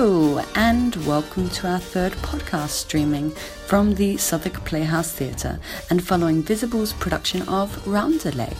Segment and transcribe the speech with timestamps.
[0.00, 3.32] Hello, and welcome to our third podcast streaming
[3.66, 8.56] from the Southwark Playhouse Theatre and following Visible's production of Roundelay.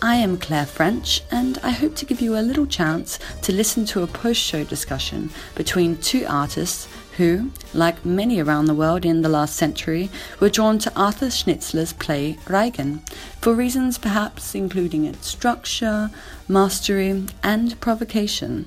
[0.00, 3.84] I am Claire French, and I hope to give you a little chance to listen
[3.86, 9.22] to a post show discussion between two artists who, like many around the world in
[9.22, 10.08] the last century,
[10.38, 13.00] were drawn to Arthur Schnitzler's play Reigen,
[13.40, 16.12] for reasons perhaps including its structure,
[16.46, 18.66] mastery, and provocation.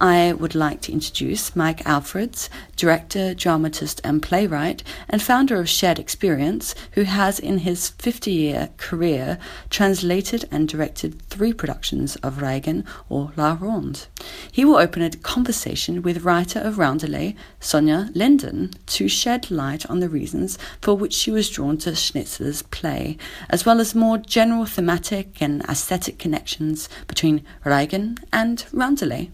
[0.00, 5.98] I would like to introduce Mike Alfreds, director, dramatist, and playwright, and founder of Shared
[5.98, 9.38] Experience, who has in his 50 year career
[9.70, 14.06] translated and directed three productions of Reigen or La Ronde.
[14.52, 19.98] He will open a conversation with writer of Roundelay, Sonja Linden, to shed light on
[19.98, 23.18] the reasons for which she was drawn to Schnitzler's play,
[23.50, 29.30] as well as more general thematic and aesthetic connections between Reigen and Roundelay.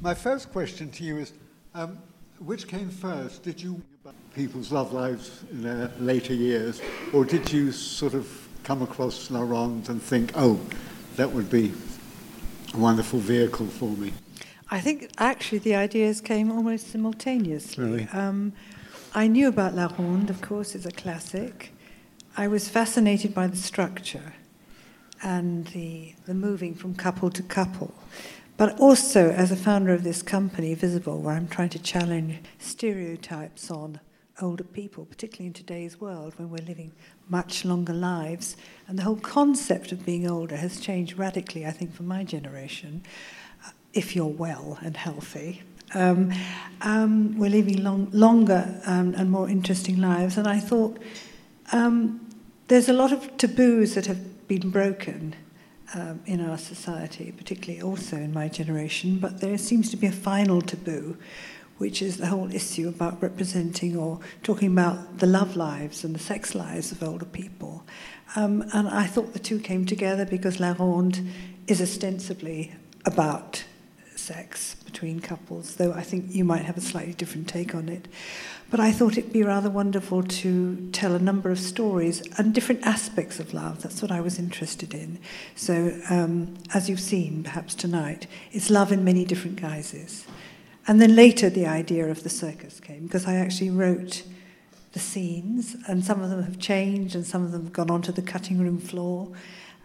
[0.00, 1.32] My first question to you is
[1.74, 1.98] um,
[2.38, 3.42] which came first?
[3.42, 6.80] Did you about people's love lives in their later years,
[7.12, 10.60] or did you sort of come across La Ronde and think, oh,
[11.16, 11.72] that would be
[12.74, 14.12] a wonderful vehicle for me?
[14.70, 17.84] I think actually the ideas came almost simultaneously.
[17.84, 18.08] Really?
[18.12, 18.52] Um,
[19.14, 21.72] I knew about La Ronde, of course, it's a classic.
[22.36, 24.34] I was fascinated by the structure
[25.22, 27.94] and the, the moving from couple to couple.
[28.56, 33.70] But also, as a founder of this company, Visible, where I'm trying to challenge stereotypes
[33.70, 34.00] on
[34.40, 36.92] older people, particularly in today's world when we're living
[37.28, 38.56] much longer lives.
[38.88, 43.02] And the whole concept of being older has changed radically, I think, for my generation,
[43.66, 45.62] uh, if you're well and healthy.
[45.94, 46.32] Um,
[46.80, 50.38] um, we're living long, longer um, and more interesting lives.
[50.38, 50.98] And I thought
[51.72, 52.26] um,
[52.68, 55.34] there's a lot of taboos that have been broken
[55.94, 60.12] um, in our society, particularly also in my generation, but there seems to be a
[60.12, 61.16] final taboo,
[61.78, 66.18] which is the whole issue about representing or talking about the love lives and the
[66.18, 67.84] sex lives of older people.
[68.34, 71.20] Um, and I thought the two came together because La Ronde
[71.66, 72.72] is ostensibly
[73.04, 73.64] about
[74.16, 78.08] sex between couples, though I think you might have a slightly different take on it.
[78.68, 82.84] But I thought it'd be rather wonderful to tell a number of stories and different
[82.84, 83.82] aspects of love.
[83.82, 85.18] That's what I was interested in.
[85.54, 90.26] So, um, as you've seen perhaps tonight, it's love in many different guises.
[90.88, 94.24] And then later, the idea of the circus came because I actually wrote
[94.92, 98.10] the scenes, and some of them have changed, and some of them have gone onto
[98.10, 99.28] the cutting room floor.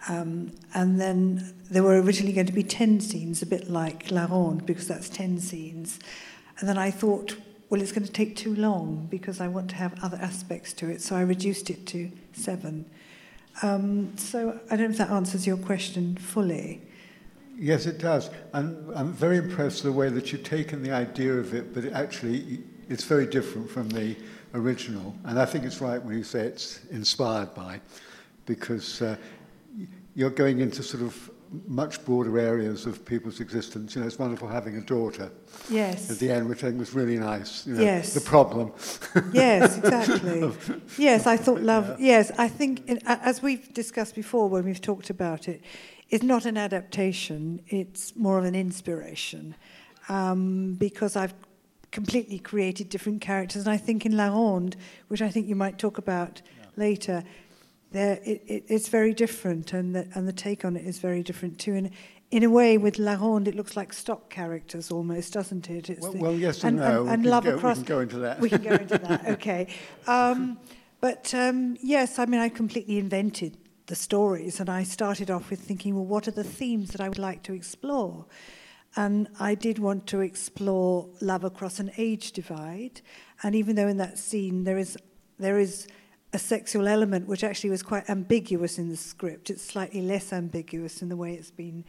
[0.08, 4.24] Um, and then there were originally going to be 10 scenes, a bit like La
[4.24, 6.00] Ronde, because that's 10 scenes.
[6.58, 7.36] And then I thought,
[7.72, 10.90] well, it's going to take too long because I want to have other aspects to
[10.90, 11.00] it.
[11.00, 12.84] So I reduced it to seven.
[13.62, 16.82] Um, so I don't know if that answers your question fully.
[17.56, 18.28] Yes, it does.
[18.52, 21.86] And I'm very impressed with the way that you've taken the idea of it, but
[21.86, 24.16] it actually it's very different from the
[24.52, 25.14] original.
[25.24, 27.80] And I think it's right when you say it's inspired by,
[28.44, 29.16] because uh,
[30.14, 31.30] you're going into sort of
[31.66, 33.94] much broader areas of people's existence.
[33.94, 35.30] You know, it's wonderful having a daughter.
[35.68, 36.10] Yes.
[36.10, 37.66] At the end, which I think was really nice.
[37.66, 38.14] You know, yes.
[38.14, 38.72] The problem.
[39.32, 40.52] yes, exactly.
[40.98, 41.88] yes, I thought love.
[42.00, 42.06] Yeah.
[42.12, 45.62] Yes, I think in, as we've discussed before when we've talked about it,
[46.08, 47.60] it's not an adaptation.
[47.68, 49.54] It's more of an inspiration,
[50.08, 51.34] um, because I've
[51.90, 54.76] completely created different characters, and I think in La Ronde,
[55.08, 56.42] which I think you might talk about.
[56.44, 56.62] Yeah.
[56.76, 57.24] later.
[57.92, 61.22] There it, it, it's very different, and the, and the take on it is very
[61.22, 61.74] different too.
[61.74, 61.90] And
[62.30, 65.90] in a way, with La Ronde, it looks like stock characters almost, doesn't it?
[65.90, 67.02] It's well, the, well, yes and, and no.
[67.02, 67.78] And, and Love go, Across.
[67.78, 68.40] We can go into that.
[68.40, 69.28] We can go into that.
[69.32, 69.68] Okay.
[70.06, 70.58] Um,
[71.00, 75.60] but um, yes, I mean, I completely invented the stories, and I started off with
[75.60, 78.26] thinking, well, what are the themes that I would like to explore?
[78.94, 83.00] And I did want to explore love across an age divide.
[83.42, 84.96] And even though in that scene there is
[85.38, 85.88] there is
[86.32, 89.50] a sexual element which actually was quite ambiguous in the script.
[89.50, 91.84] It's slightly less ambiguous in the way it's been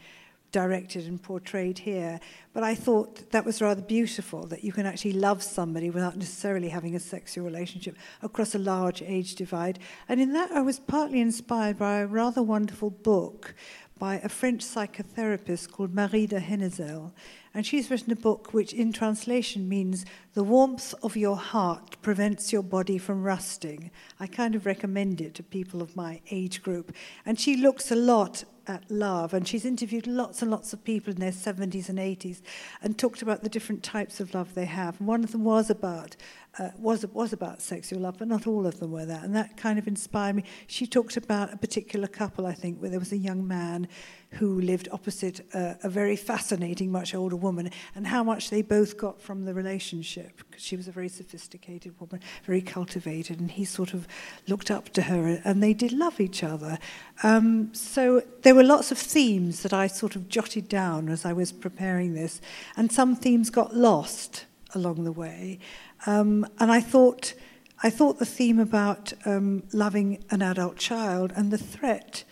[0.54, 2.20] directed and portrayed here.
[2.52, 6.68] But I thought that was rather beautiful that you can actually love somebody without necessarily
[6.68, 9.80] having a sexual relationship across a large age divide.
[10.08, 13.52] And in that, I was partly inspired by a rather wonderful book
[13.98, 17.12] by a French psychotherapist called Marie de Hennezel.
[17.52, 20.04] And she's written a book which, in translation, means
[20.34, 23.90] The Warmth of Your Heart Prevents Your Body from Rusting.
[24.18, 26.92] I kind of recommend it to people of my age group.
[27.24, 31.12] And she looks a lot at love, and she's interviewed lots and lots of people
[31.12, 32.40] in their 70s and 80s
[32.82, 34.98] and talked about the different types of love they have.
[34.98, 36.16] And one of them was about
[36.58, 39.24] uh, was was about sexual love, but not all of them were that.
[39.24, 40.44] And that kind of inspired me.
[40.66, 43.88] She talked about a particular couple, I think, where there was a young man
[44.34, 48.96] who lived opposite a, a very fascinating, much older woman, and how much they both
[48.96, 50.36] got from the relationship.
[50.36, 54.06] Because she was a very sophisticated woman, very cultivated, and he sort of
[54.48, 56.78] looked up to her, and they did love each other.
[57.22, 61.32] Um, so there were lots of themes that I sort of jotted down as I
[61.32, 62.40] was preparing this,
[62.76, 65.58] and some themes got lost along the way.
[66.06, 67.34] Um, and I thought,
[67.82, 72.24] I thought the theme about um, loving an adult child and the threat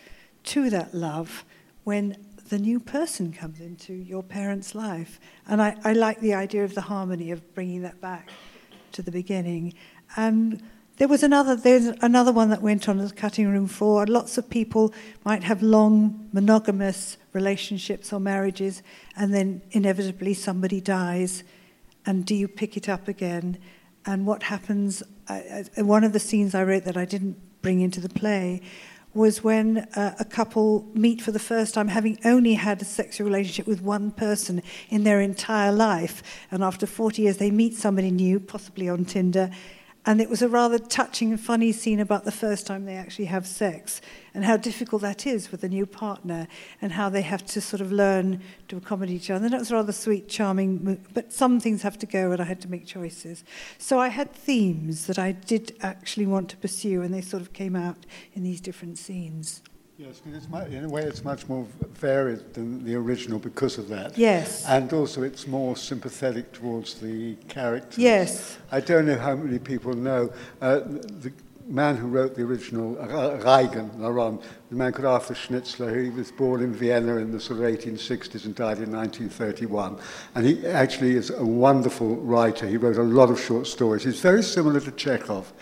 [0.44, 1.44] to that love
[1.84, 2.16] when
[2.48, 5.18] the new person comes into your parent's life.
[5.46, 8.28] And I, I like the idea of the harmony of bringing that back
[8.92, 9.74] to the beginning.
[10.16, 10.62] And
[10.98, 14.06] there was another, there's another one that went on as cutting room floor.
[14.06, 14.92] Lots of people
[15.24, 18.82] might have long monogamous relationships or marriages,
[19.16, 21.44] and then inevitably somebody dies.
[22.06, 23.58] And do you pick it up again?
[24.04, 25.02] And what happens?
[25.28, 28.60] Uh, one of the scenes I wrote that I didn't bring into the play
[29.14, 33.26] was when uh, a couple meet for the first time, having only had a sexual
[33.26, 36.22] relationship with one person in their entire life.
[36.50, 39.50] And after 40 years, they meet somebody new, possibly on Tinder,
[40.04, 43.26] And it was a rather touching and funny scene about the first time they actually
[43.26, 44.00] have sex
[44.34, 46.48] and how difficult that is with a new partner
[46.80, 49.44] and how they have to sort of learn to accommodate each other.
[49.44, 52.60] And that was rather sweet, charming, but some things have to go and I had
[52.62, 53.44] to make choices.
[53.78, 57.52] So I had themes that I did actually want to pursue and they sort of
[57.52, 59.62] came out in these different scenes.
[60.02, 61.64] Yes, much, in a way it's much more
[61.94, 64.18] varied than the original because of that.
[64.18, 64.64] Yes.
[64.66, 67.98] And also it's more sympathetic towards the characters.
[67.98, 68.58] Yes.
[68.72, 70.32] I don't know how many people know.
[70.60, 71.32] Uh, the
[71.68, 76.10] man who wrote the original, uh, Reigen, La Ronde, the man called Arthur Schnitzler, he
[76.10, 80.00] was born in Vienna in the sort of 1860s and died in 1931.
[80.34, 82.66] And he actually is a wonderful writer.
[82.66, 84.02] He wrote a lot of short stories.
[84.02, 85.52] He's very similar to Chekhov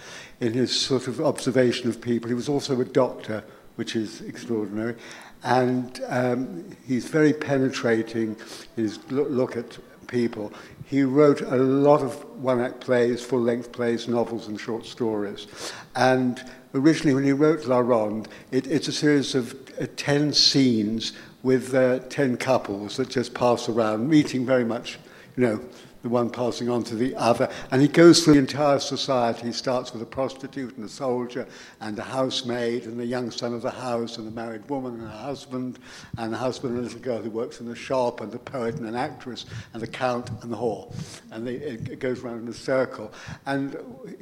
[0.41, 2.29] in his sort of observation of people.
[2.29, 3.45] He was also a doctor
[3.77, 4.97] which is extraordinary.
[5.43, 8.37] And um, he's very penetrating
[8.77, 10.53] in his look at people.
[10.85, 15.47] He wrote a lot of one act plays, full length plays, novels, and short stories.
[15.95, 16.43] And
[16.75, 21.13] originally, when he wrote La Ronde, it, it's a series of uh, 10 scenes
[21.43, 24.99] with uh, 10 couples that just pass around, meeting very much,
[25.37, 25.61] you know,
[26.03, 27.51] the one passing on to the other.
[27.71, 29.47] And he goes through the entire society.
[29.47, 31.47] He starts with a prostitute and a soldier
[31.81, 35.05] and a housemaid and the young son of the house and a married woman and
[35.05, 35.79] a husband
[36.17, 38.77] and a husband and a little girl who works in the shop and a poet
[38.77, 40.95] and an actress and the count and the whore.
[41.31, 43.13] And they, it goes around in a circle.
[43.47, 43.77] And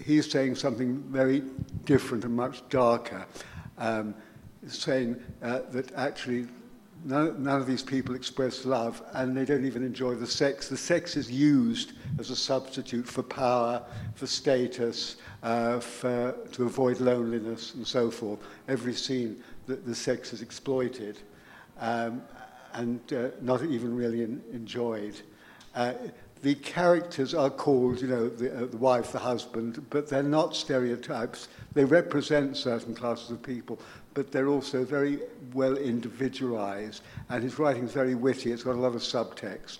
[0.04, 1.42] he's saying something very
[1.84, 3.25] different and much darker.
[3.78, 4.14] Um,
[4.66, 6.48] saying uh, that actually
[7.04, 10.68] none, none of these people express love and they don't even enjoy the sex.
[10.68, 13.82] The sex is used as a substitute for power,
[14.14, 18.40] for status, uh, for, to avoid loneliness and so forth.
[18.68, 21.18] Every scene, the, the sex is exploited
[21.78, 22.22] um,
[22.74, 25.20] and uh, not even really in, enjoyed.
[25.74, 25.94] Uh,
[26.42, 30.54] the characters are called, you know, the, uh, the wife, the husband, but they're not
[30.54, 31.48] stereotypes.
[31.74, 33.80] They represent certain classes of people
[34.18, 35.20] but they're also very
[35.54, 37.04] well individualized.
[37.28, 39.78] And his writing's very witty, it's got a lot of subtext,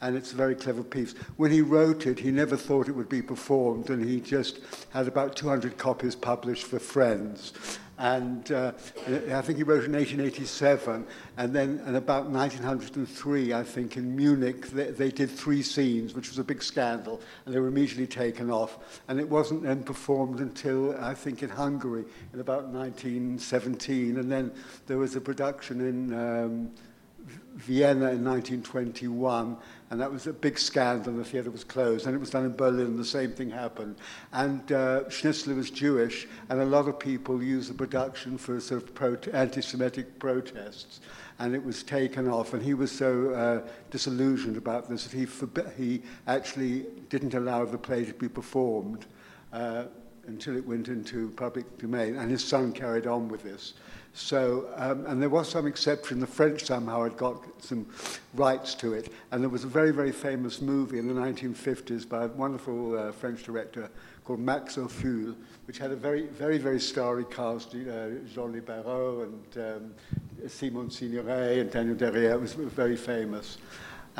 [0.00, 1.16] and it's a very clever piece.
[1.38, 4.60] When he wrote it, he never thought it would be performed, and he just
[4.90, 7.52] had about 200 copies published for friends.
[8.00, 8.72] And uh,
[9.30, 11.06] I think he wrote in 1887,
[11.36, 16.30] and then in about 1903, I think, in Munich, they, they did three scenes, which
[16.30, 18.78] was a big scandal, and they were immediately taken off.
[19.08, 24.50] And it wasn't then performed until, I think, in Hungary in about 1917, and then
[24.86, 26.70] there was a production in um,
[27.56, 29.58] Vienna in 1921,
[29.90, 31.12] and that was a big scandal.
[31.14, 32.96] The theatre was closed, and it was done in Berlin.
[32.96, 33.96] The same thing happened,
[34.32, 38.82] and uh, Schnitzler was Jewish, and a lot of people used the production for sort
[38.82, 41.00] of pro- anti-Semitic protests,
[41.40, 42.54] and it was taken off.
[42.54, 45.26] And he was so uh, disillusioned about this that he
[45.76, 49.06] he actually didn't allow the play to be performed.
[49.52, 49.84] Uh,
[50.26, 53.74] until it went into public domain, and his son carried on with this.
[54.12, 56.18] So, um, and there was some exception.
[56.18, 57.86] The French somehow had got some
[58.34, 59.12] rights to it.
[59.30, 63.12] And there was a very, very famous movie in the 1950s by a wonderful uh,
[63.12, 63.88] French director
[64.24, 65.36] called Max Ophüls,
[65.66, 69.94] which had a very, very, very starry cast, uh, Jean-Louis Barrault and um,
[70.48, 72.34] Simone Signoret and Danielle Darrieux.
[72.34, 73.58] It was very famous.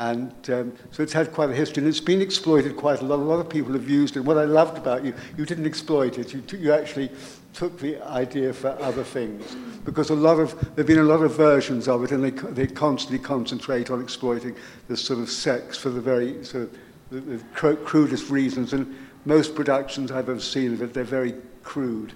[0.01, 3.19] And um, so it's had quite a history, and it's been exploited quite a lot.
[3.19, 4.21] A lot of people have used it.
[4.21, 6.33] What I loved about you, you didn't exploit it.
[6.33, 7.11] You, you actually
[7.53, 9.55] took the idea for other things.
[9.85, 12.31] Because a lot of, there have been a lot of versions of it, and they,
[12.31, 14.55] they constantly concentrate on exploiting
[14.87, 16.77] this sort of sex for the very sort of
[17.11, 18.73] the, the crudest reasons.
[18.73, 22.13] And most productions I've ever seen of it, they're very crude,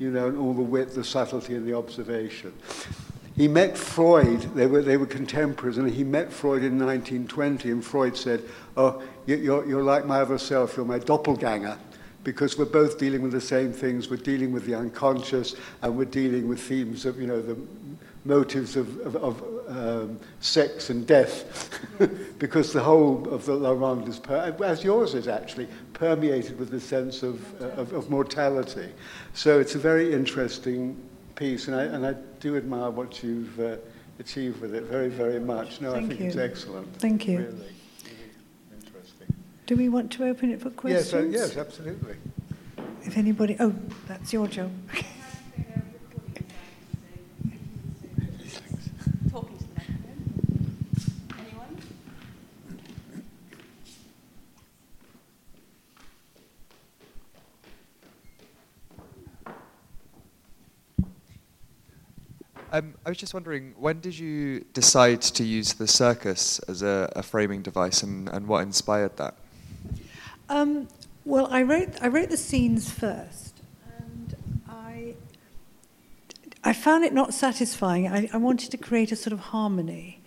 [0.00, 2.52] you know, and all the wit, the subtlety, and the observation.
[3.36, 7.84] He met Freud, they were, they were contemporaries, and he met Freud in 1920, and
[7.84, 8.44] Freud said,
[8.76, 11.76] Oh, you're, you're like my other self, you're my doppelganger,
[12.22, 14.08] because we're both dealing with the same things.
[14.08, 17.56] We're dealing with the unconscious, and we're dealing with themes of, you know, the
[18.24, 21.80] motives of, of, of um, sex and death,
[22.38, 26.70] because the whole of the La Ronde is, per- as yours is actually, permeated with
[26.70, 28.90] the sense of, uh, of, of mortality.
[29.32, 30.96] So it's a very interesting
[31.34, 33.76] piece, and I, and I do admire what you've uh,
[34.18, 35.80] achieved with it very, very much.
[35.80, 36.26] No, Thank I think you.
[36.26, 36.94] it's excellent.
[36.96, 37.38] Thank you.
[37.38, 37.74] Really, really
[38.72, 39.34] interesting.
[39.66, 41.12] Do we want to open it for questions?
[41.12, 42.16] Yes, uh, yes, absolutely.
[43.02, 43.74] If anybody, oh,
[44.06, 44.70] that's your job.
[62.74, 67.08] Um, I was just wondering, when did you decide to use the circus as a,
[67.14, 69.36] a framing device, and, and what inspired that?
[70.48, 70.88] Um,
[71.24, 73.60] well, I wrote I wrote the scenes first,
[73.96, 74.36] and
[74.68, 75.14] I
[76.64, 78.08] I found it not satisfying.
[78.08, 80.20] I, I wanted to create a sort of harmony,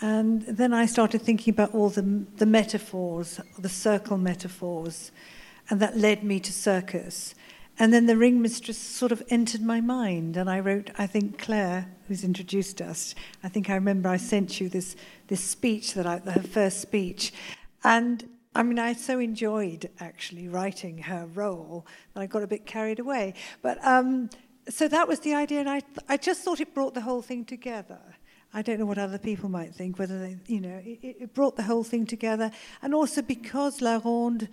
[0.00, 2.02] and then I started thinking about all the
[2.36, 5.10] the metaphors, the circle metaphors,
[5.68, 7.34] and that led me to circus.
[7.80, 10.90] And then the ring mistress sort of entered my mind, and I wrote.
[10.98, 14.96] I think Claire, who's introduced us, I think I remember I sent you this
[15.28, 17.32] this speech that I, her first speech,
[17.84, 22.66] and I mean, I so enjoyed actually writing her role that I got a bit
[22.66, 23.34] carried away.
[23.62, 24.30] But um,
[24.68, 27.44] so that was the idea, and I, I just thought it brought the whole thing
[27.44, 28.00] together.
[28.52, 31.56] I don't know what other people might think, whether they, you know, it, it brought
[31.56, 32.50] the whole thing together.
[32.80, 34.48] And also because La Ronde,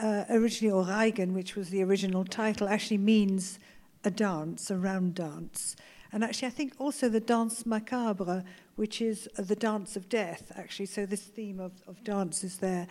[0.00, 3.58] uh, originally, or Reigen, which was the original title, actually means
[4.04, 5.76] a dance, a round dance.
[6.12, 8.44] And actually, I think also the dance Macabre,
[8.76, 10.86] which is the dance of death, actually.
[10.86, 12.86] So this theme of, of dance is there.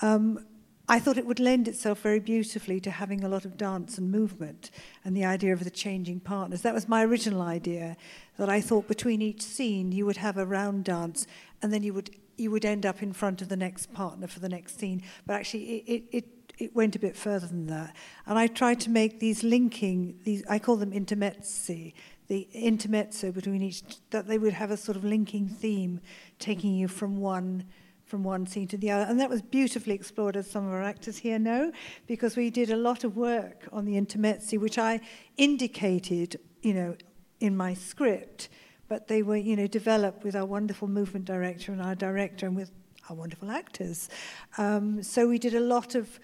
[0.00, 0.46] Um,
[0.88, 4.10] I thought it would lend itself very beautifully to having a lot of dance and
[4.10, 4.70] movement
[5.04, 6.62] and the idea of the changing partners.
[6.62, 7.96] That was my original idea,
[8.36, 11.26] that I thought between each scene you would have a round dance
[11.62, 14.40] and then you would, you would end up in front of the next partner for
[14.40, 15.02] the next scene.
[15.24, 17.94] But actually, it, it, it it went a bit further than that.
[18.26, 21.94] And I tried to make these linking, these I call them intermezzi,
[22.28, 26.00] the intermezzo between each, that they would have a sort of linking theme,
[26.38, 27.64] taking you from one
[28.04, 29.04] from one scene to the other.
[29.04, 31.72] And that was beautifully explored, as some of our actors here know,
[32.06, 35.00] because we did a lot of work on the intermezzi, which I
[35.38, 36.94] indicated, you know,
[37.40, 38.50] in my script,
[38.86, 42.54] but they were, you know, developed with our wonderful movement director and our director and
[42.54, 42.70] with
[43.08, 44.10] our wonderful actors.
[44.58, 46.20] Um, so we did a lot of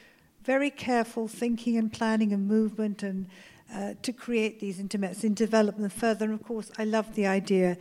[0.48, 3.26] very careful thinking and planning and movement and
[3.74, 6.24] uh, to create these intermezzi and develop them further.
[6.24, 7.76] And of course, I loved the idea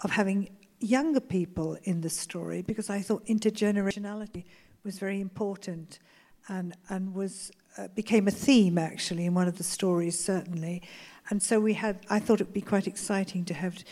[0.00, 4.42] of having younger people in the story because I thought intergenerationality
[4.82, 6.00] was very important
[6.48, 10.82] and, and was, uh, became a theme actually in one of the stories, certainly.
[11.30, 13.84] And so we had, I thought it would be quite exciting to have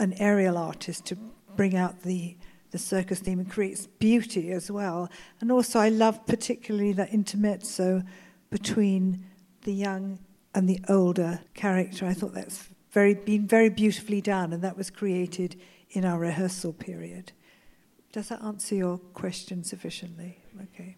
[0.00, 1.16] an aerial artist to
[1.54, 2.36] bring out the,
[2.70, 5.10] the circus theme and creates beauty as well.
[5.40, 8.02] And also, I love particularly that intermezzo
[8.50, 9.24] between
[9.62, 10.18] the young
[10.54, 12.06] and the older character.
[12.06, 15.60] I thought that's very been very beautifully done, and that was created
[15.90, 17.32] in our rehearsal period.
[18.12, 20.38] Does that answer your question sufficiently?
[20.62, 20.96] Okay.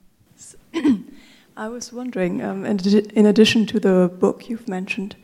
[1.57, 5.17] I was wondering, um, in, addition to the book you've mentioned,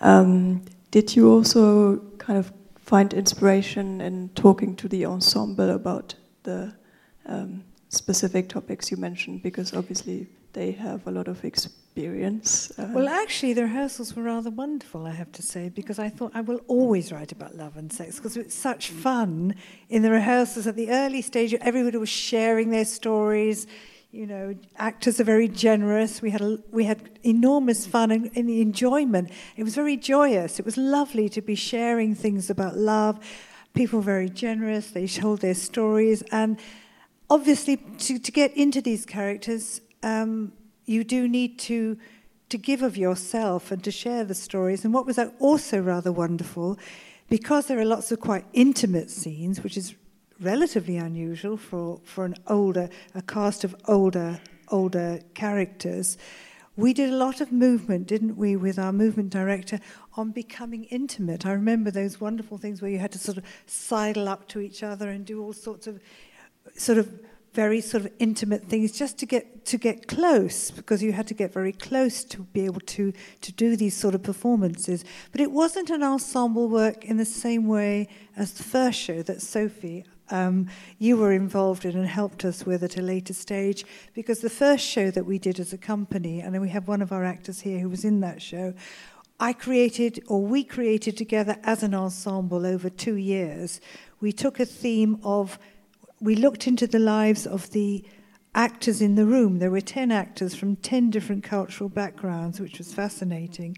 [0.00, 2.52] um, did you also kind of
[2.84, 6.74] find inspiration in talking to the ensemble about the
[7.26, 9.42] um, specific topics you mentioned?
[9.42, 12.72] Because obviously they have a lot of experience.
[12.78, 16.32] Uh, well, actually, the rehearsals were rather wonderful, I have to say, because I thought
[16.34, 19.54] I will always write about love and sex because it's such fun
[19.88, 21.54] in the rehearsals at the early stage.
[21.54, 23.66] Everybody was sharing their stories.
[24.14, 26.22] You know, actors are very generous.
[26.22, 29.32] We had a, we had enormous fun and, the enjoyment.
[29.56, 30.60] It was very joyous.
[30.60, 33.18] It was lovely to be sharing things about love.
[33.74, 34.92] People were very generous.
[34.92, 36.60] They told their stories, and
[37.28, 40.52] obviously, to, to get into these characters, um,
[40.84, 41.98] you do need to
[42.50, 44.84] to give of yourself and to share the stories.
[44.84, 46.78] And what was also rather wonderful,
[47.28, 49.96] because there are lots of quite intimate scenes, which is
[50.40, 56.16] relatively unusual for, for an older a cast of older older characters.
[56.76, 59.78] We did a lot of movement, didn't we, with our movement director
[60.14, 61.46] on becoming intimate.
[61.46, 64.82] I remember those wonderful things where you had to sort of sidle up to each
[64.82, 66.00] other and do all sorts of
[66.76, 67.08] sort of
[67.52, 71.34] very sort of intimate things just to get to get close because you had to
[71.34, 75.52] get very close to be able to to do these sort of performances but it
[75.52, 80.68] wasn't an ensemble work in the same way as the first show that Sophie um,
[80.98, 84.84] you were involved in and helped us with at a later stage because the first
[84.84, 87.78] show that we did as a company and we have one of our actors here
[87.78, 88.74] who was in that show
[89.38, 93.80] I created or we created together as an ensemble over 2 years
[94.20, 95.58] we took a theme of
[96.20, 98.04] we looked into the lives of the
[98.54, 99.58] actors in the room.
[99.58, 103.76] There were 10 actors from 10 different cultural backgrounds, which was fascinating.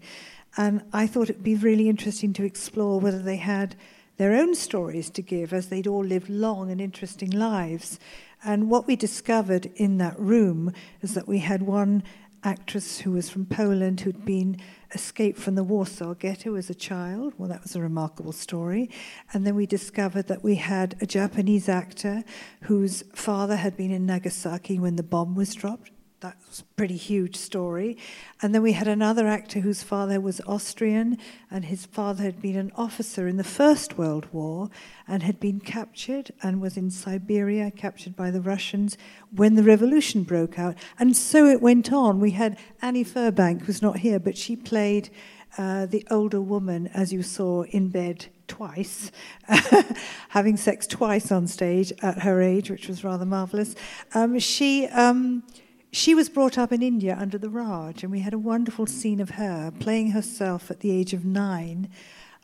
[0.55, 3.75] And I thought it'd be really interesting to explore whether they had
[4.17, 7.99] their own stories to give, as they'd all lived long and interesting lives.
[8.43, 12.03] And what we discovered in that room is that we had one
[12.43, 14.57] actress who was from Poland who'd been
[14.93, 17.33] escaped from the Warsaw Ghetto as a child.
[17.37, 18.89] Well, that was a remarkable story.
[19.33, 22.23] And then we discovered that we had a Japanese actor
[22.63, 26.97] whose father had been in Nagasaki when the bomb was dropped that was a pretty
[26.97, 27.95] huge story.
[28.41, 31.17] And then we had another actor whose father was Austrian,
[31.51, 34.69] and his father had been an officer in the First World War
[35.07, 38.97] and had been captured and was in Siberia, captured by the Russians
[39.35, 40.75] when the revolution broke out.
[40.97, 42.19] And so it went on.
[42.19, 45.11] We had Annie Furbank, who's not here, but she played
[45.55, 49.11] uh, the older woman, as you saw, in bed twice,
[50.29, 53.75] having sex twice on stage at her age, which was rather marvelous.
[54.15, 54.87] Um, she.
[54.87, 55.43] Um,
[55.91, 59.19] she was brought up in India under the Raj, and we had a wonderful scene
[59.19, 61.89] of her playing herself at the age of nine,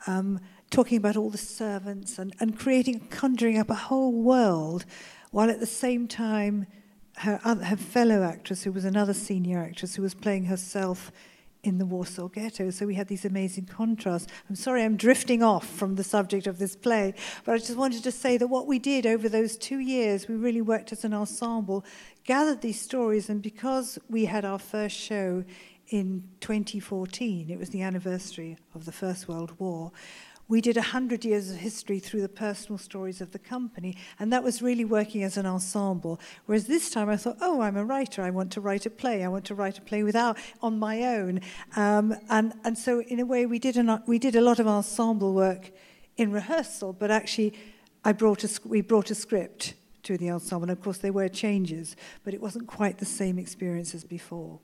[0.07, 4.85] um, talking about all the servants and, and creating, conjuring up a whole world,
[5.31, 6.65] while at the same time,
[7.17, 11.11] her, other, her fellow actress, who was another senior actress, who was playing herself
[11.63, 12.69] in the Warsaw Ghetto.
[12.69, 14.31] So we had these amazing contrasts.
[14.49, 17.13] I'm sorry I'm drifting off from the subject of this play,
[17.45, 20.35] but I just wanted to say that what we did over those two years, we
[20.35, 21.85] really worked as an ensemble,
[22.25, 25.43] gathered these stories, and because we had our first show
[25.87, 29.91] in 2014, it was the anniversary of the First World War
[30.47, 34.43] we did 100 years of history through the personal stories of the company, and that
[34.43, 36.19] was really working as an ensemble.
[36.45, 39.23] Whereas this time I thought, oh, I'm a writer, I want to write a play,
[39.23, 41.41] I want to write a play without on my own.
[41.75, 44.67] Um, and, and so, in a way, we did, an, we did a lot of
[44.67, 45.71] ensemble work
[46.17, 47.53] in rehearsal, but actually,
[48.05, 50.63] I brought a, we brought a script to the ensemble.
[50.63, 54.59] And of course, there were changes, but it wasn't quite the same experience as before.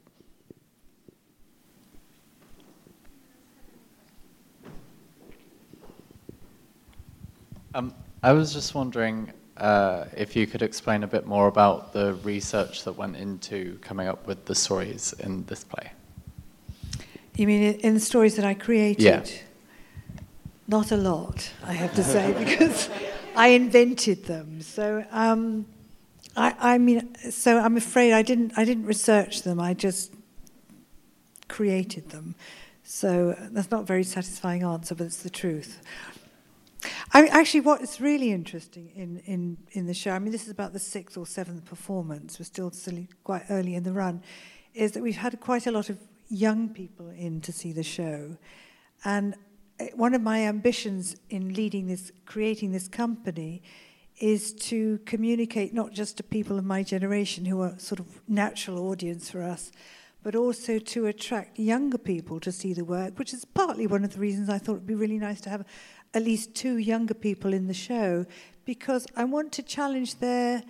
[7.76, 12.16] Um, I was just wondering uh, if you could explain a bit more about the
[12.24, 15.92] research that went into coming up with the stories in this play.
[17.36, 19.04] You mean in the stories that I created?
[19.04, 19.24] Yeah.
[20.68, 22.90] Not a lot, I have to say, because
[23.36, 24.62] I invented them.
[24.62, 25.66] So, um,
[26.36, 28.54] I, I mean, so I'm afraid I didn't.
[28.56, 29.60] I didn't research them.
[29.60, 30.14] I just
[31.48, 32.36] created them.
[32.84, 35.82] So that's not a very satisfying answer, but it's the truth.
[37.12, 40.52] I mean, actually, what's really interesting in, in, in the show, I mean, this is
[40.52, 42.72] about the sixth or seventh performance, we're still,
[43.24, 44.22] quite early in the run,
[44.76, 45.98] is that we've had quite a lot of
[46.30, 48.38] young people in to see the show.
[49.04, 49.36] And
[49.80, 53.64] eh, one of my ambitions in leading this, creating this company,
[54.20, 58.88] is to communicate not just to people of my generation who are sort of natural
[58.90, 59.72] audience for us,
[60.22, 64.14] but also to attract younger people to see the work, which is partly one of
[64.14, 65.66] the reasons I thought it would be really nice to have
[66.14, 68.26] at least two younger people in the show
[68.66, 70.64] because I want to challenge their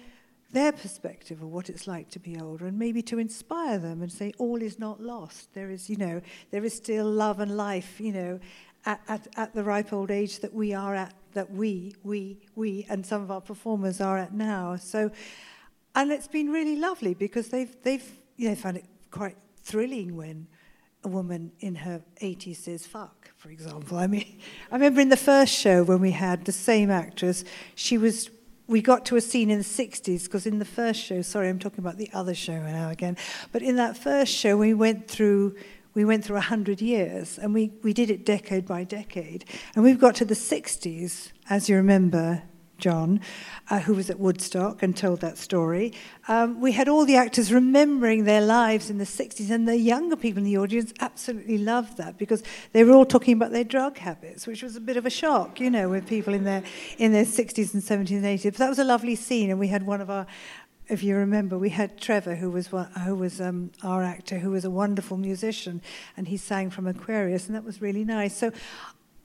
[0.52, 4.12] their perspective of what it's like to be older and maybe to inspire them and
[4.12, 5.54] say all is not lost.
[5.54, 6.22] There is you know
[6.52, 8.40] there is still love and life you know
[8.86, 12.86] at, at, at the ripe old age that we are at that we we we
[12.90, 14.76] and some of our performers are at now.
[14.76, 15.12] So
[15.96, 20.48] and it's been really lovely because they've they've you know found it quite thrilling when
[21.04, 23.98] a woman in her 80s says fuck, for example.
[23.98, 24.40] I mean,
[24.72, 27.44] I remember in the first show when we had the same actress,
[27.76, 28.30] she was.
[28.68, 31.58] We got to a scene in the 60s because in the first show, sorry, I'm
[31.58, 33.18] talking about the other show now again,
[33.52, 35.56] but in that first show, we went through
[35.96, 39.46] we went through 100 years and we, we did it decade by decade.
[39.76, 42.44] And we've got to the 60s, as you remember,
[42.80, 43.22] John,
[43.70, 45.94] uh, who was at Woodstock and told that story.
[46.28, 50.16] Um, we had all the actors remembering their lives in the 60s, and the younger
[50.16, 53.98] people in the audience absolutely loved that because they were all talking about their drug
[53.98, 56.64] habits, which was a bit of a shock, you know, with people in their,
[56.98, 58.44] in their 60s and 70s and 80s.
[58.44, 60.26] But that was a lovely scene, and we had one of our
[60.90, 64.66] if you remember, we had Trevor, who was who was um, our actor, who was
[64.66, 65.82] a wonderful musician,
[66.18, 68.36] and he sang from Aquarius, and that was really nice.
[68.36, 68.52] So,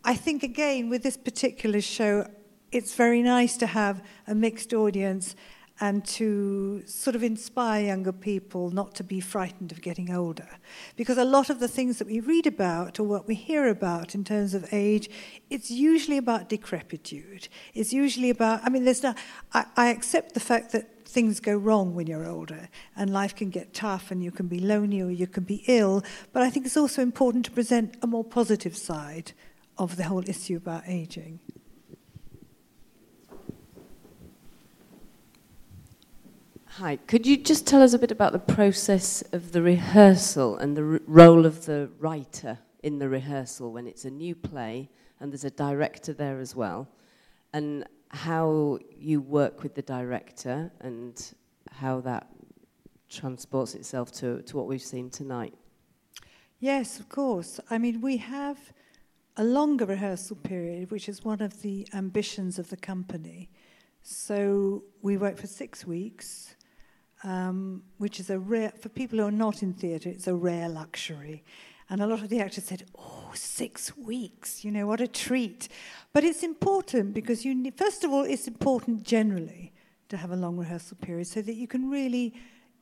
[0.04, 2.28] I think again with this particular show,
[2.74, 5.37] it's very nice to have a mixed audience
[5.80, 10.48] and to sort of inspire younger people not to be frightened of getting older.
[10.96, 14.14] Because a lot of the things that we read about or what we hear about
[14.14, 15.08] in terms of age,
[15.50, 17.48] it's usually about decrepitude.
[17.74, 19.14] It's usually about, I mean, there's no,
[19.52, 23.50] I, I accept the fact that things go wrong when you're older and life can
[23.50, 26.66] get tough and you can be lonely or you can be ill, but I think
[26.66, 29.32] it's also important to present a more positive side
[29.78, 31.38] of the whole issue about aging.
[36.78, 40.76] Hi, could you just tell us a bit about the process of the rehearsal and
[40.76, 45.30] the r- role of the writer in the rehearsal when it's a new play and
[45.30, 46.88] there's a director there as well,
[47.52, 51.34] and how you work with the director and
[51.70, 52.26] how that
[53.08, 55.54] transports itself to, to what we've seen tonight?
[56.58, 57.60] Yes, of course.
[57.70, 58.58] I mean, we have
[59.37, 63.48] a longer rehearsal period, which is one of the ambitions of the company.
[64.02, 66.53] So we work for six weeks
[67.24, 70.68] um, which is a rare, for people who are not in theatre, it's a rare
[70.68, 71.42] luxury.
[71.90, 75.68] And a lot of the actors said, oh, six weeks, you know, what a treat.
[76.12, 79.72] But it's important because you first of all, it's important generally
[80.08, 82.34] to have a long rehearsal period so that you can really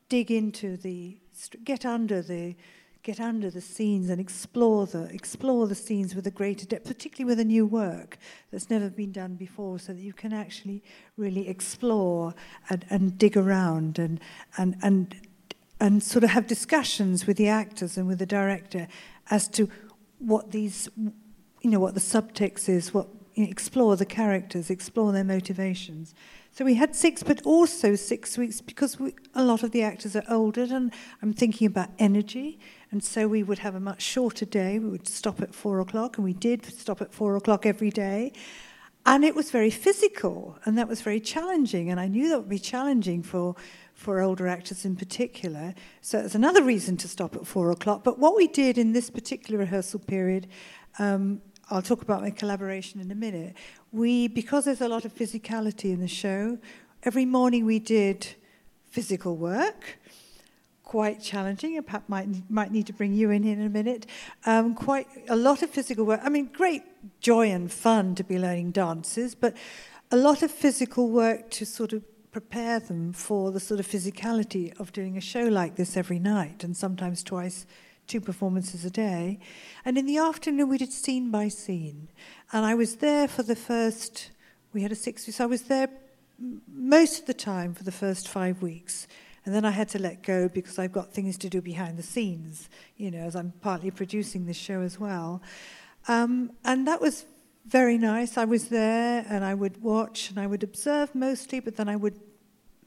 [0.09, 1.17] dig into the,
[1.63, 2.55] get under the,
[3.03, 7.29] get under the scenes and explore the explore the scenes with a greater depth, particularly
[7.29, 8.17] with a new work
[8.49, 10.81] that's never been done before, so that you can actually
[11.17, 12.33] really explore
[12.69, 14.19] and, and dig around and
[14.57, 15.15] and and
[15.79, 18.87] and sort of have discussions with the actors and with the director
[19.29, 19.69] as to
[20.19, 25.11] what these you know what the subtext is, what you know, explore the characters, explore
[25.11, 26.13] their motivations.
[26.51, 30.15] So we had six, but also six weeks because we, a lot of the actors
[30.15, 32.59] are older, and I'm thinking about energy.
[32.93, 34.77] And so we would have a much shorter day.
[34.77, 38.33] We would stop at four o'clock, and we did stop at four o'clock every day.
[39.03, 41.89] And it was very physical, and that was very challenging.
[41.89, 43.55] And I knew that would be challenging for,
[43.95, 45.73] for older actors in particular.
[46.01, 48.03] So it's another reason to stop at four o'clock.
[48.03, 50.45] But what we did in this particular rehearsal period,
[50.99, 53.55] um, I'll talk about my collaboration in a minute.
[53.91, 56.59] We, because there's a lot of physicality in the show,
[57.01, 58.35] every morning we did
[58.91, 59.97] physical work
[60.93, 61.75] quite challenging.
[61.75, 64.05] And Pat might might need to bring you in here in a minute.
[64.45, 66.21] Um, quite a lot of physical work.
[66.23, 66.83] I mean, great
[67.19, 69.57] joy and fun to be learning dances, but
[70.11, 74.79] a lot of physical work to sort of prepare them for the sort of physicality
[74.79, 77.65] of doing a show like this every night, and sometimes twice,
[78.05, 79.39] two performances a day.
[79.83, 82.09] And in the afternoon, we did scene by scene,
[82.51, 84.29] and I was there for the first.
[84.73, 85.25] We had a six.
[85.35, 85.89] So I was there
[86.67, 89.07] most of the time for the first five weeks
[89.45, 92.03] and then I had to let go because I've got things to do behind the
[92.03, 95.41] scenes, you know, as I'm partly producing this show as well.
[96.07, 97.25] Um, and that was
[97.65, 98.37] very nice.
[98.37, 101.95] I was there and I would watch and I would observe mostly, but then I
[101.95, 102.19] would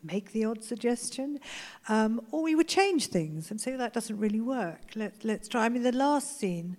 [0.03, 1.41] make the odd suggestion.
[1.89, 4.81] Um, or we would change things and say, that doesn't really work.
[4.95, 5.65] Let, let's try.
[5.65, 6.77] I mean, the last scene,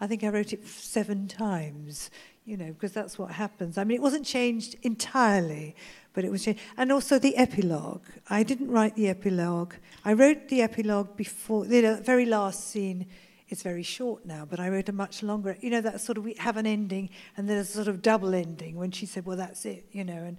[0.00, 2.10] I think I wrote it seven times,
[2.46, 3.76] you know, because that's what happens.
[3.76, 5.74] I mean, it wasn't changed entirely,
[6.14, 6.60] but it was changed.
[6.76, 8.04] And also the epilogue.
[8.30, 9.74] I didn't write the epilogue.
[10.04, 13.06] I wrote the epilogue before, the very last scene.
[13.48, 15.56] It's very short now, but I wrote a much longer.
[15.60, 18.32] You know, that sort of, we have an ending, and there's a sort of double
[18.34, 20.14] ending when she said, well, that's it, you know.
[20.14, 20.36] And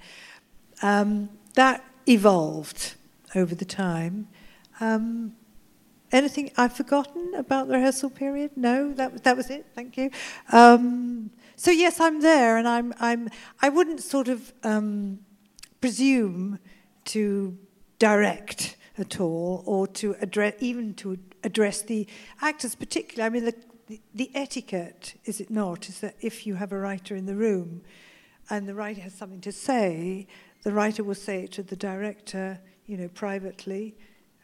[0.81, 2.95] um, that evolved
[3.35, 4.29] over the time.
[4.79, 5.35] Um,
[6.11, 8.51] anything I've forgotten about the rehearsal period?
[8.55, 9.65] No, that, that was it.
[9.75, 10.09] Thank you.
[10.53, 13.29] Um, so yes, I'm there, and I'm, I'm,
[13.61, 15.19] I wouldn't sort of um,
[15.81, 16.59] presume
[17.05, 17.57] to
[17.99, 22.07] direct at all or to address even to address the
[22.41, 23.25] actors particularly.
[23.25, 23.55] I mean the,
[23.87, 27.35] the, the etiquette is it not is that if you have a writer in the
[27.35, 27.81] room
[28.49, 30.27] and the writer has something to say
[30.63, 33.95] the writer will say it to the director you know privately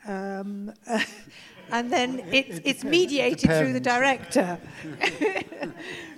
[0.05, 0.71] um,
[1.71, 4.59] and then it, it's mediated it through the director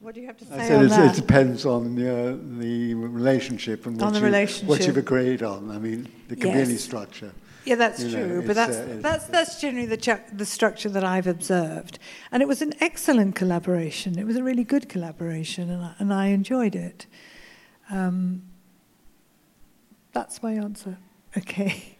[0.00, 1.14] What do you have to say on that?
[1.14, 4.68] It depends on the, uh, the relationship and what, you, relationship.
[4.68, 5.70] what you've agreed on.
[5.70, 6.84] I mean, the community yes.
[6.84, 7.32] structure.
[7.66, 8.40] Yeah, that's you true.
[8.40, 11.98] Know, but that's, uh, that's, that's generally the, the structure that I've observed.
[12.32, 14.18] And it was an excellent collaboration.
[14.18, 17.06] It was a really good collaboration, and I, and I enjoyed it.
[17.90, 18.44] Um,
[20.12, 20.96] that's my answer.
[21.36, 21.96] Okay.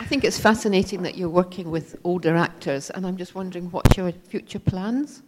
[0.00, 3.96] I think it's fascinating that you're working with older actors, and I'm just wondering what's
[3.96, 5.22] your future plans?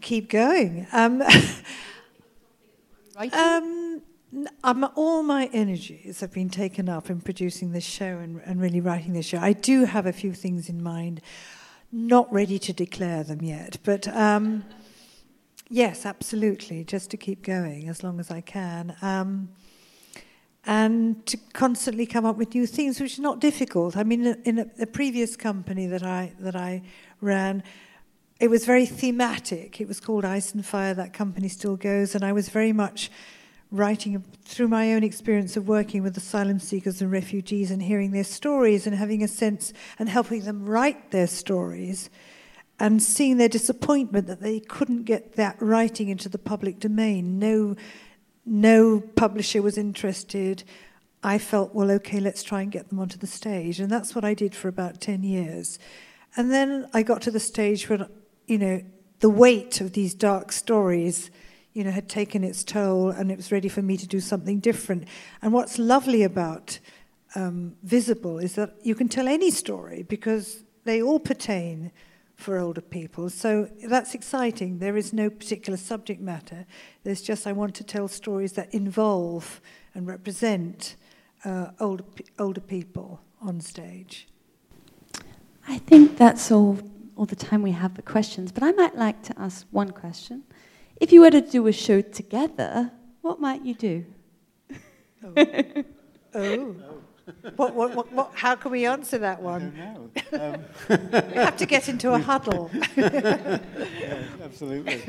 [0.00, 0.86] Keep going.
[0.92, 1.22] Um,
[3.32, 4.02] um,
[4.94, 9.14] all my energies have been taken up in producing this show and, and really writing
[9.14, 9.38] this show.
[9.38, 11.20] I do have a few things in mind,
[11.90, 14.06] not ready to declare them yet, but.
[14.08, 14.64] Um,
[15.68, 16.84] Yes, absolutely.
[16.84, 18.94] Just to keep going as long as I can.
[19.02, 19.48] Um,
[20.66, 23.96] and to constantly come up with new things, which is not difficult.
[23.96, 26.82] I mean, in a, a, previous company that I that I
[27.20, 27.62] ran,
[28.40, 29.80] it was very thematic.
[29.80, 30.92] It was called Ice and Fire.
[30.92, 33.10] That company still goes, and I was very much
[33.70, 38.24] writing through my own experience of working with asylum seekers and refugees and hearing their
[38.24, 42.10] stories and having a sense and helping them write their stories
[42.78, 47.38] and seeing their disappointment that they couldn't get that writing into the public domain.
[47.38, 47.74] No,
[48.46, 50.62] no publisher was interested.
[51.22, 53.80] I felt, well, okay, let's try and get them onto the stage.
[53.80, 55.78] And that's what I did for about 10 years.
[56.36, 58.08] And then I got to the stage where,
[58.46, 58.82] you know,
[59.20, 61.30] the weight of these dark stories,
[61.72, 64.60] you know, had taken its toll and it was ready for me to do something
[64.60, 65.08] different.
[65.42, 66.78] And what's lovely about
[67.34, 71.90] um, Visible is that you can tell any story because they all pertain
[72.36, 73.30] for older people.
[73.30, 74.78] So that's exciting.
[74.78, 76.66] There is no particular subject matter.
[77.02, 79.60] There's just I want to tell stories that involve
[79.94, 80.96] and represent
[81.44, 82.04] uh, older,
[82.38, 84.28] older people on stage.
[85.66, 86.78] I think that's all,
[87.16, 90.44] all the time we have for questions, but I might like to ask one question.
[91.00, 94.04] If you were to do a show together, what might you do?
[95.24, 95.84] oh.
[96.34, 96.76] oh
[97.56, 99.74] what, what, what, what, how can we answer that one?
[99.76, 100.10] I don't know.
[100.36, 100.64] Um,
[101.30, 102.70] we have to get into a huddle.
[102.96, 103.58] yeah,
[104.42, 105.02] absolutely.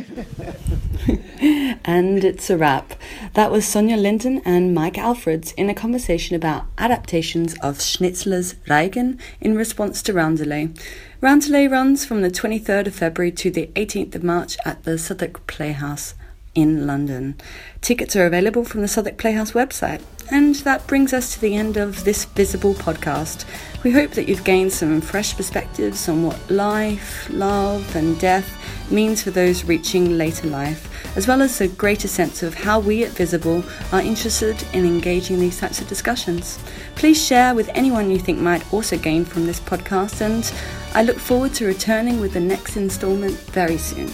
[1.84, 2.93] and it's a wrap.
[3.34, 9.19] That was Sonja Linden and Mike Alfreds in a conversation about adaptations of Schnitzler's Reigen
[9.41, 10.80] in response to Roundelay.
[11.21, 15.45] Roundelay runs from the 23rd of February to the 18th of March at the Southwark
[15.47, 16.13] Playhouse
[16.57, 17.35] in London.
[17.81, 20.01] Tickets are available from the Southwark Playhouse website.
[20.29, 23.45] And that brings us to the end of this Visible podcast.
[23.83, 28.51] We hope that you've gained some fresh perspectives on what life, love, and death
[28.91, 33.05] means for those reaching later life, as well as a greater sense of how we
[33.05, 36.59] at Visible are interested in engaging these types of discussions.
[36.95, 40.51] Please share with anyone you think might also gain from this podcast, and
[40.95, 44.11] I look forward to returning with the next instalment very soon.